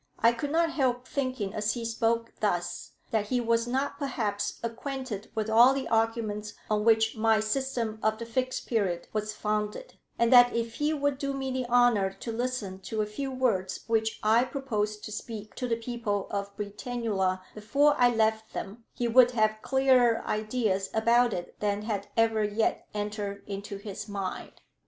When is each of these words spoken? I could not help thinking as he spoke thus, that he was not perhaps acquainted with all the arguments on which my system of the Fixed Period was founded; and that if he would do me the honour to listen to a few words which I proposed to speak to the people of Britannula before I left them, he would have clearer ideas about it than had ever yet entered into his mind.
I 0.17 0.31
could 0.31 0.49
not 0.51 0.71
help 0.71 1.07
thinking 1.07 1.53
as 1.53 1.73
he 1.73 1.85
spoke 1.85 2.33
thus, 2.39 2.93
that 3.11 3.27
he 3.27 3.39
was 3.39 3.67
not 3.67 3.99
perhaps 3.99 4.59
acquainted 4.63 5.29
with 5.35 5.47
all 5.47 5.75
the 5.75 5.87
arguments 5.89 6.53
on 6.71 6.83
which 6.83 7.15
my 7.15 7.39
system 7.39 7.99
of 8.01 8.17
the 8.17 8.25
Fixed 8.25 8.65
Period 8.65 9.07
was 9.13 9.33
founded; 9.35 9.99
and 10.17 10.33
that 10.33 10.55
if 10.55 10.73
he 10.77 10.91
would 10.91 11.19
do 11.19 11.35
me 11.35 11.51
the 11.51 11.67
honour 11.69 12.13
to 12.13 12.31
listen 12.31 12.79
to 12.79 13.03
a 13.03 13.05
few 13.05 13.29
words 13.29 13.81
which 13.85 14.19
I 14.23 14.43
proposed 14.43 15.03
to 15.03 15.11
speak 15.11 15.53
to 15.53 15.67
the 15.67 15.77
people 15.77 16.25
of 16.31 16.57
Britannula 16.57 17.41
before 17.53 17.93
I 17.99 18.09
left 18.09 18.53
them, 18.53 18.85
he 18.95 19.07
would 19.07 19.29
have 19.33 19.61
clearer 19.61 20.25
ideas 20.25 20.89
about 20.95 21.31
it 21.31 21.59
than 21.59 21.83
had 21.83 22.07
ever 22.17 22.43
yet 22.43 22.87
entered 22.95 23.43
into 23.45 23.77
his 23.77 24.09
mind. 24.09 24.61